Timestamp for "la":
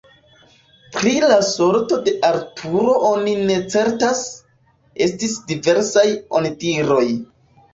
1.31-1.35